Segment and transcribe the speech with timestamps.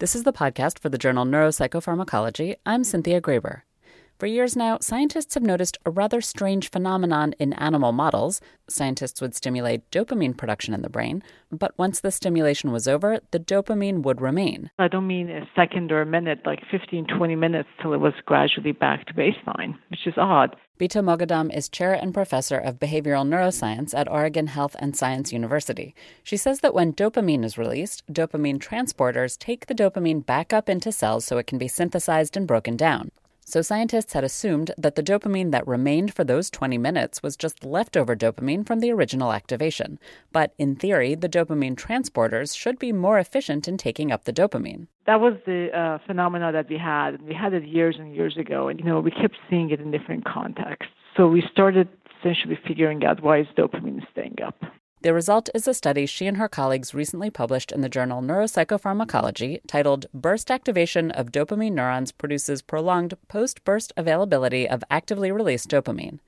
[0.00, 2.56] This is the podcast for the journal Neuropsychopharmacology.
[2.64, 3.64] I'm Cynthia Graber.
[4.20, 8.42] For years now, scientists have noticed a rather strange phenomenon in animal models.
[8.68, 13.40] Scientists would stimulate dopamine production in the brain, but once the stimulation was over, the
[13.40, 14.70] dopamine would remain.
[14.78, 18.12] I don't mean a second or a minute, like 15, 20 minutes till it was
[18.26, 20.54] gradually back to baseline, which is odd.
[20.78, 25.94] Bita Moghadam is chair and professor of behavioral neuroscience at Oregon Health and Science University.
[26.22, 30.92] She says that when dopamine is released, dopamine transporters take the dopamine back up into
[30.92, 33.10] cells so it can be synthesized and broken down.
[33.50, 37.64] So scientists had assumed that the dopamine that remained for those 20 minutes was just
[37.64, 39.98] leftover dopamine from the original activation.
[40.30, 44.86] But in theory, the dopamine transporters should be more efficient in taking up the dopamine.
[45.06, 47.20] That was the uh, phenomena that we had.
[47.22, 49.90] We had it years and years ago, and you know we kept seeing it in
[49.90, 50.92] different contexts.
[51.16, 51.88] So we started
[52.20, 54.62] essentially figuring out why is dopamine staying up.
[55.02, 59.60] The result is a study she and her colleagues recently published in the journal Neuropsychopharmacology
[59.66, 66.18] titled Burst Activation of Dopamine Neurons Produces Prolonged Post Burst Availability of Actively Released Dopamine.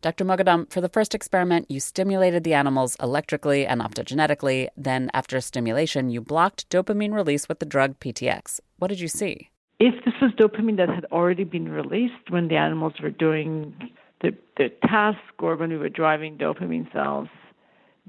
[0.00, 0.24] Dr.
[0.24, 4.68] Moghadam, for the first experiment, you stimulated the animals electrically and optogenetically.
[4.76, 8.60] Then, after stimulation, you blocked dopamine release with the drug TTX.
[8.78, 9.50] What did you see?
[9.80, 13.74] If this was dopamine that had already been released when the animals were doing
[14.20, 17.28] the, the task or when we were driving dopamine cells,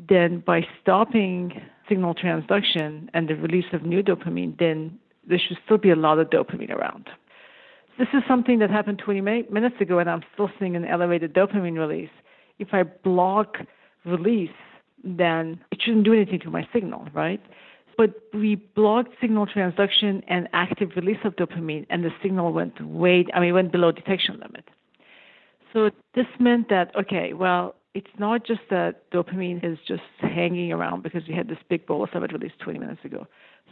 [0.09, 4.97] then by stopping signal transduction and the release of new dopamine, then
[5.27, 7.09] there should still be a lot of dopamine around.
[7.99, 11.77] This is something that happened 20 minutes ago, and I'm still seeing an elevated dopamine
[11.77, 12.09] release.
[12.57, 13.57] If I block
[14.05, 14.49] release,
[15.03, 17.41] then it shouldn't do anything to my signal, right?
[17.97, 23.25] But we blocked signal transduction and active release of dopamine, and the signal went way,
[23.33, 24.67] I mean, went below detection limit.
[25.73, 31.03] So this meant that, okay, well, it's not just that dopamine is just hanging around
[31.03, 33.27] because we had this big bolus of it released 20 minutes ago.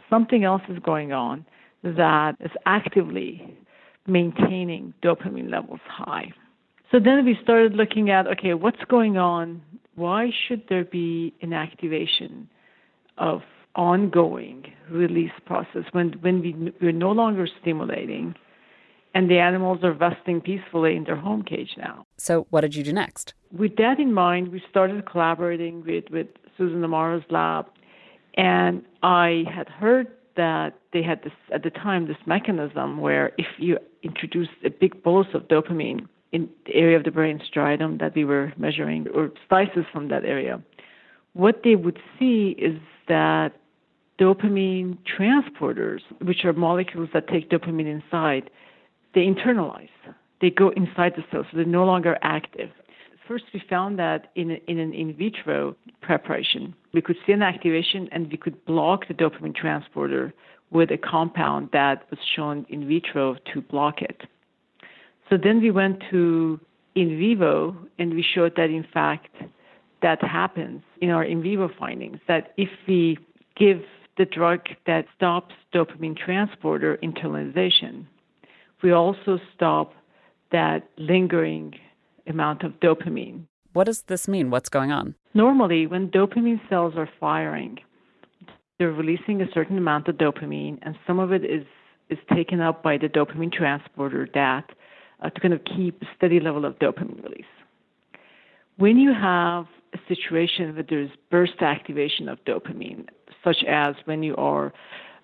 [0.08, 1.46] Something else is going on
[1.82, 3.56] that is actively
[4.06, 6.32] maintaining dopamine levels high.
[6.90, 9.62] So then we started looking at okay, what's going on?
[9.94, 12.48] Why should there be an activation
[13.16, 13.42] of
[13.76, 18.34] ongoing release process when when we, we're no longer stimulating
[19.14, 22.06] and the animals are resting peacefully in their home cage now.
[22.16, 23.34] So, what did you do next?
[23.52, 27.66] With that in mind, we started collaborating with, with Susan Amara's lab,
[28.34, 33.46] and I had heard that they had this at the time this mechanism where if
[33.58, 38.14] you introduce a big bolus of dopamine in the area of the brain striatum that
[38.14, 40.62] we were measuring or slices from that area,
[41.32, 42.78] what they would see is
[43.08, 43.50] that
[44.20, 48.50] dopamine transporters, which are molecules that take dopamine inside,
[49.14, 49.88] they internalize.
[50.40, 52.70] They go inside the cell, so they're no longer active.
[53.28, 58.08] First, we found that in, in an in vitro preparation, we could see an activation
[58.10, 60.32] and we could block the dopamine transporter
[60.70, 64.22] with a compound that was shown in vitro to block it.
[65.28, 66.58] So then we went to
[66.96, 69.28] in vivo and we showed that in fact
[70.02, 73.16] that happens in our in vivo findings that if we
[73.56, 73.82] give
[74.18, 78.06] the drug that stops dopamine transporter internalization,
[78.82, 79.92] we also stop
[80.52, 81.74] that lingering
[82.26, 83.46] amount of dopamine.
[83.72, 84.50] What does this mean?
[84.50, 85.14] What's going on?
[85.34, 87.78] Normally, when dopamine cells are firing,
[88.78, 91.64] they're releasing a certain amount of dopamine, and some of it is,
[92.08, 94.70] is taken up by the dopamine transporter DAT
[95.22, 97.44] uh, to kind of keep a steady level of dopamine release.
[98.76, 103.06] When you have a situation where there's burst activation of dopamine,
[103.44, 104.72] such as when you are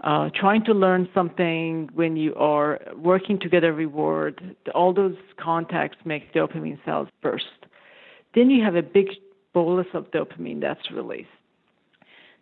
[0.02, 5.16] uh, trying to learn something, when you are working to get a reward, all those
[5.38, 7.46] contacts make dopamine cells burst.
[8.34, 9.08] Then you have a big
[9.54, 11.28] bolus of dopamine that's released.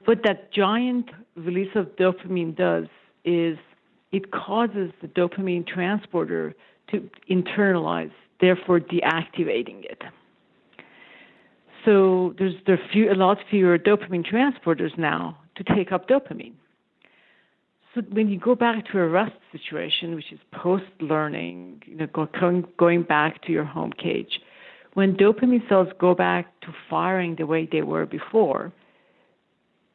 [0.04, 2.86] What that giant release of dopamine does
[3.24, 3.56] is
[4.12, 6.54] it causes the dopamine transporter
[6.90, 10.02] to internalize, therefore deactivating it.
[11.84, 16.54] So there's there few, a lot fewer dopamine transporters now to take up dopamine.
[17.94, 22.08] So when you go back to a rest situation, which is post-learning, you know,
[22.76, 24.41] going, back to your home cage,
[24.94, 28.73] when dopamine cells go back to firing the way they were before,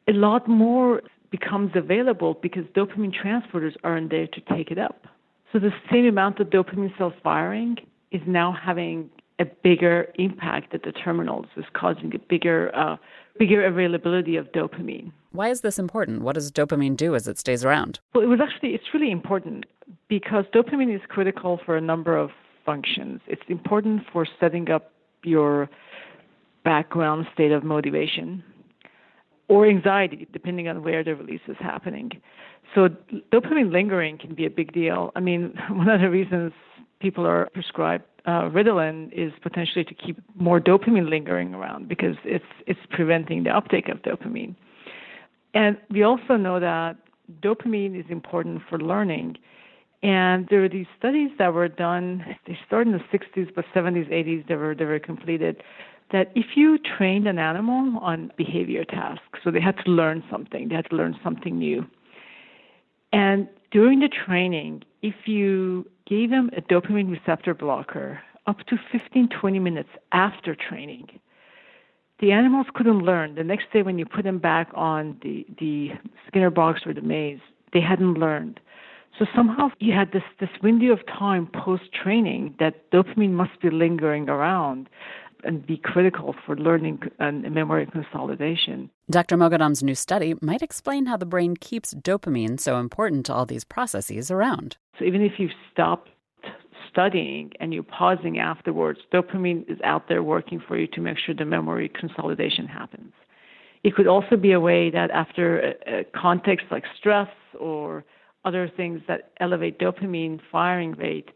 [0.08, 5.06] a lot more becomes available because dopamine transporters aren't there to take it up.
[5.52, 7.76] So the same amount of dopamine cells firing
[8.12, 12.96] is now having a bigger impact at the terminals, is causing a bigger uh,
[13.40, 15.10] bigger availability of dopamine.
[15.32, 16.20] Why is this important?
[16.20, 17.98] What does dopamine do as it stays around?
[18.14, 19.64] Well, it was actually it's really important
[20.08, 22.30] because dopamine is critical for a number of
[22.66, 23.22] functions.
[23.26, 24.92] It's important for setting up
[25.24, 25.70] your
[26.64, 28.44] background state of motivation
[29.48, 32.10] or anxiety, depending on where the release is happening.
[32.74, 32.90] So
[33.32, 35.12] dopamine lingering can be a big deal.
[35.16, 36.52] I mean, one of the reasons
[37.00, 42.44] people are prescribed uh, Ritalin is potentially to keep more dopamine lingering around because it's
[42.66, 44.54] it's preventing the uptake of dopamine.
[45.54, 46.96] And we also know that
[47.40, 49.36] dopamine is important for learning.
[50.02, 52.24] And there are these studies that were done.
[52.46, 55.62] They started in the 60s, but 70s, 80s, they were they were completed
[56.12, 60.68] that if you trained an animal on behavior tasks, so they had to learn something,
[60.68, 61.86] they had to learn something new.
[63.12, 69.28] And during the training, if you gave them a dopamine receptor blocker up to 15,
[69.28, 71.20] 20 minutes after training,
[72.20, 73.34] the animals couldn't learn.
[73.34, 75.90] The next day, when you put them back on the, the
[76.26, 77.40] Skinner box or the maze,
[77.72, 78.60] they hadn't learned.
[79.18, 83.70] So somehow you had this, this window of time post training that dopamine must be
[83.70, 84.88] lingering around
[85.44, 88.90] and be critical for learning and memory consolidation.
[89.10, 89.36] Dr.
[89.36, 93.64] Moghadam's new study might explain how the brain keeps dopamine so important to all these
[93.64, 94.76] processes around.
[94.98, 96.06] So even if you stop
[96.90, 101.34] studying and you're pausing afterwards, dopamine is out there working for you to make sure
[101.34, 103.12] the memory consolidation happens.
[103.82, 108.04] It could also be a way that after a, a context like stress or
[108.44, 111.30] other things that elevate dopamine firing rate,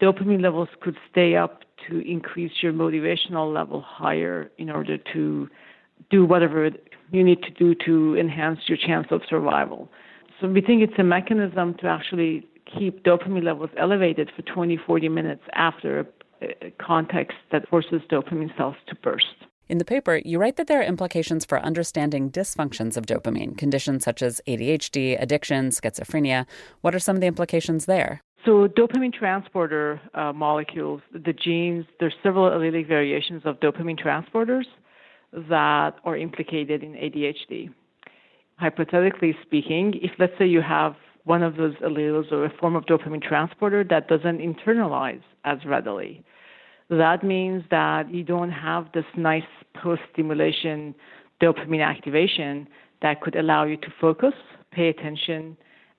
[0.00, 5.48] dopamine levels could stay up to increase your motivational level higher in order to
[6.10, 6.70] do whatever
[7.10, 9.88] you need to do to enhance your chance of survival.
[10.40, 12.46] So we think it's a mechanism to actually
[12.78, 16.06] keep dopamine levels elevated for 20, 40 minutes after a,
[16.78, 19.26] context that forces dopamine cells to burst.
[19.68, 24.04] In the paper, you write that there are implications for understanding dysfunctions of dopamine, conditions
[24.04, 26.46] such as ADHD, addiction, schizophrenia.
[26.82, 28.22] What are some of the implications there?
[28.46, 34.66] So, dopamine transporter uh, molecules, the genes, there's several allelic variations of dopamine transporters
[35.32, 37.70] that are implicated in ADHD.
[38.56, 40.94] Hypothetically speaking, if let's say you have
[41.24, 46.24] one of those alleles or a form of dopamine transporter that doesn't internalize as readily,
[46.88, 49.42] that means that you don't have this nice
[49.82, 50.94] post stimulation
[51.42, 52.68] dopamine activation
[53.02, 54.34] that could allow you to focus,
[54.70, 55.56] pay attention,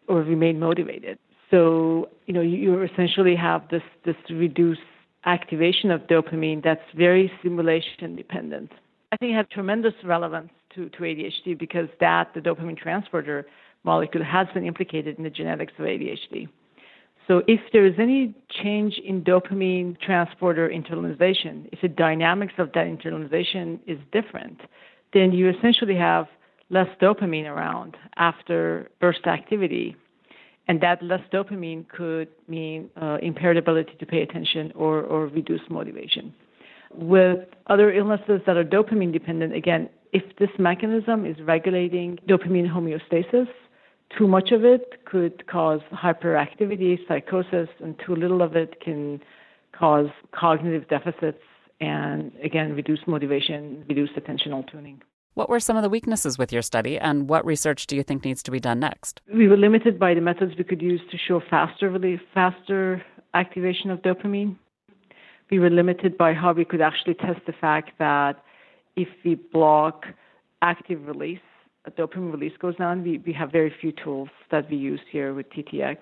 [0.07, 1.19] or remain motivated.
[1.49, 4.81] So, you know, you, essentially have this, this reduced
[5.25, 8.71] activation of dopamine that's very stimulation dependent.
[9.11, 13.45] I think it has tremendous relevance to, to ADHD because that, the dopamine transporter
[13.83, 16.49] molecule, has been implicated in the genetics of ADHD.
[17.27, 22.87] So if there is any change in dopamine transporter internalization, if the dynamics of that
[22.87, 24.61] internalization is different,
[25.13, 26.27] then you essentially have
[26.69, 29.95] less dopamine around after burst activity
[30.67, 35.61] and that less dopamine could mean uh, impaired ability to pay attention or, or reduce
[35.69, 36.33] motivation.
[36.93, 43.47] With other illnesses that are dopamine dependent, again, if this mechanism is regulating dopamine homeostasis,
[44.17, 49.21] too much of it could cause hyperactivity, psychosis, and too little of it can
[49.77, 51.41] cause cognitive deficits
[51.81, 55.01] and, again, reduce motivation, reduce attentional tuning.
[55.37, 58.25] What were some of the weaknesses with your study, and what research do you think
[58.25, 59.21] needs to be done next?
[59.31, 63.03] We were limited by the methods we could use to show faster relief, faster
[63.35, 64.55] activation of dopamine.
[65.51, 68.43] We were limited by how we could actually test the fact that
[68.95, 70.07] if we block
[70.63, 71.45] active release,
[71.95, 73.03] dopamine release goes down.
[73.03, 75.97] We, we have very few tools that we use here with TTX.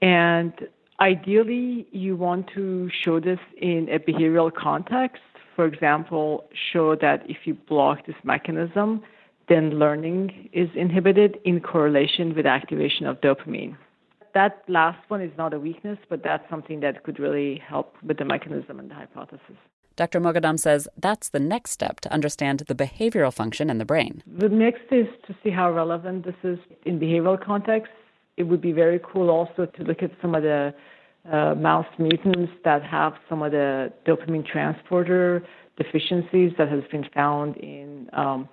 [0.00, 0.52] And
[1.00, 5.22] ideally, you want to show this in a behavioral context
[5.56, 9.02] for example, show that if you block this mechanism,
[9.48, 13.76] then learning is inhibited in correlation with activation of dopamine.
[14.34, 18.18] That last one is not a weakness, but that's something that could really help with
[18.18, 19.56] the mechanism and the hypothesis.
[19.96, 20.20] Dr.
[20.20, 24.22] Moghadam says that's the next step to understand the behavioral function in the brain.
[24.26, 27.90] The next is to see how relevant this is in behavioral context.
[28.36, 30.74] It would be very cool also to look at some of the
[31.32, 37.56] uh, mouse mutants that have some of the dopamine transporter deficiencies that has been found
[37.56, 38.48] in um,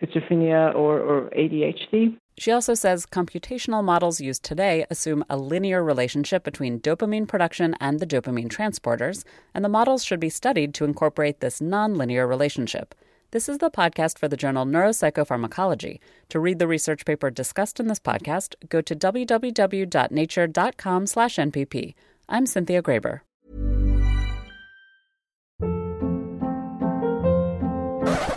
[0.00, 2.16] schizophrenia or, or ADHD.
[2.36, 8.00] She also says computational models used today assume a linear relationship between dopamine production and
[8.00, 9.24] the dopamine transporters,
[9.54, 12.94] and the models should be studied to incorporate this nonlinear relationship.
[13.34, 15.98] This is the podcast for the journal Neuropsychopharmacology.
[16.28, 21.94] To read the research paper discussed in this podcast, go to www.nature.com/npp.
[22.28, 23.22] I'm Cynthia Graber.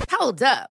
[0.10, 0.72] Hold up.